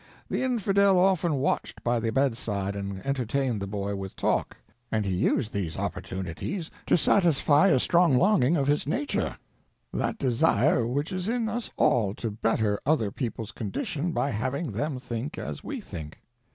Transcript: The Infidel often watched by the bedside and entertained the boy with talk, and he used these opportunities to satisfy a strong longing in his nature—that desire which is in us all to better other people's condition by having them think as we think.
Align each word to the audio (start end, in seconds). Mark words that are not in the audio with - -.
The 0.31 0.41
Infidel 0.41 0.97
often 0.97 1.35
watched 1.35 1.83
by 1.83 1.99
the 1.99 2.11
bedside 2.11 2.75
and 2.75 3.05
entertained 3.05 3.61
the 3.61 3.67
boy 3.67 3.95
with 3.95 4.15
talk, 4.15 4.57
and 4.91 5.05
he 5.05 5.11
used 5.13 5.53
these 5.53 5.77
opportunities 5.77 6.71
to 6.87 6.97
satisfy 6.97 7.67
a 7.67 7.79
strong 7.79 8.17
longing 8.17 8.55
in 8.55 8.65
his 8.65 8.87
nature—that 8.87 10.17
desire 10.17 10.87
which 10.87 11.11
is 11.11 11.27
in 11.27 11.47
us 11.47 11.69
all 11.77 12.15
to 12.15 12.31
better 12.31 12.79
other 12.83 13.11
people's 13.11 13.51
condition 13.51 14.11
by 14.11 14.31
having 14.31 14.71
them 14.71 14.97
think 14.97 15.37
as 15.37 15.63
we 15.63 15.79
think. 15.79 16.17